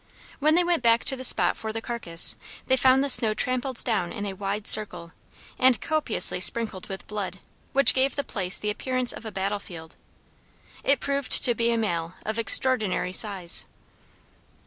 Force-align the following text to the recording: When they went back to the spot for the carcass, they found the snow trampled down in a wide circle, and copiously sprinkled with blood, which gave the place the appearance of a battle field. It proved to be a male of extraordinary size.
When 0.39 0.55
they 0.55 0.63
went 0.63 0.81
back 0.81 1.05
to 1.05 1.15
the 1.15 1.23
spot 1.23 1.55
for 1.55 1.71
the 1.71 1.79
carcass, 1.79 2.35
they 2.65 2.75
found 2.75 3.03
the 3.03 3.07
snow 3.07 3.35
trampled 3.35 3.83
down 3.83 4.11
in 4.11 4.25
a 4.25 4.33
wide 4.33 4.65
circle, 4.65 5.11
and 5.59 5.79
copiously 5.79 6.39
sprinkled 6.39 6.89
with 6.89 7.05
blood, 7.05 7.37
which 7.71 7.93
gave 7.93 8.15
the 8.15 8.23
place 8.23 8.57
the 8.57 8.71
appearance 8.71 9.13
of 9.13 9.25
a 9.27 9.31
battle 9.31 9.59
field. 9.59 9.95
It 10.83 11.01
proved 11.01 11.43
to 11.43 11.53
be 11.53 11.71
a 11.71 11.77
male 11.77 12.15
of 12.25 12.39
extraordinary 12.39 13.13
size. 13.13 13.67